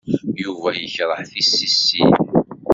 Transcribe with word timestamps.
Yuba 0.43 0.69
yekṛeh 0.81 1.21
tissisin. 1.31 2.11